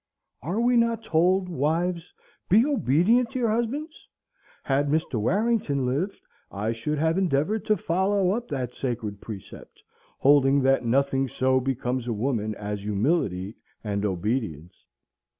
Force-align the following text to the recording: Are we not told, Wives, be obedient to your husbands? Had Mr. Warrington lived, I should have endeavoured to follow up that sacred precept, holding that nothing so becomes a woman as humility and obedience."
Are 0.41 0.59
we 0.59 0.77
not 0.77 1.03
told, 1.03 1.47
Wives, 1.47 2.11
be 2.49 2.65
obedient 2.65 3.29
to 3.33 3.37
your 3.37 3.51
husbands? 3.51 4.07
Had 4.63 4.87
Mr. 4.87 5.21
Warrington 5.21 5.85
lived, 5.85 6.19
I 6.49 6.71
should 6.71 6.97
have 6.97 7.19
endeavoured 7.19 7.65
to 7.65 7.77
follow 7.77 8.31
up 8.31 8.47
that 8.47 8.73
sacred 8.73 9.21
precept, 9.21 9.83
holding 10.17 10.63
that 10.63 10.83
nothing 10.83 11.27
so 11.27 11.59
becomes 11.59 12.07
a 12.07 12.13
woman 12.13 12.55
as 12.55 12.79
humility 12.81 13.57
and 13.83 14.03
obedience." 14.03 14.73